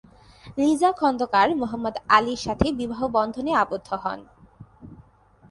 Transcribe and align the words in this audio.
লিজা 0.57 0.89
খোন্দকার 0.99 1.47
মোহাম্মদ 1.61 1.95
আলীর 2.17 2.39
সাথে 2.45 2.67
বিবাহ 2.79 3.01
বন্ধনে 3.17 3.51
আবদ্ধ 3.63 3.89
হন। 4.03 4.19